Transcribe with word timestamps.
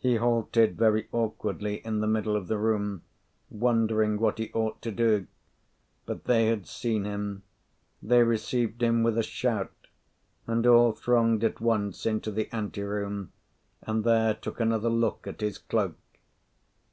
He 0.00 0.16
halted 0.16 0.76
very 0.76 1.06
awkwardly 1.12 1.76
in 1.86 2.00
the 2.00 2.08
middle 2.08 2.34
of 2.34 2.48
the 2.48 2.58
room, 2.58 3.02
wondering 3.50 4.18
what 4.18 4.38
he 4.38 4.50
ought 4.52 4.82
to 4.82 4.90
do. 4.90 5.28
But 6.06 6.24
they 6.24 6.46
had 6.46 6.66
seen 6.66 7.04
him. 7.04 7.44
They 8.02 8.24
received 8.24 8.82
him 8.82 9.04
with 9.04 9.16
a 9.16 9.22
shout, 9.22 9.86
and 10.44 10.66
all 10.66 10.90
thronged 10.90 11.44
at 11.44 11.60
once 11.60 12.04
into 12.04 12.32
the 12.32 12.52
ante 12.52 12.82
room, 12.82 13.30
and 13.82 14.02
there 14.02 14.34
took 14.34 14.58
another 14.58 14.90
look 14.90 15.24
at 15.28 15.40
his 15.40 15.58
cloak. 15.58 15.94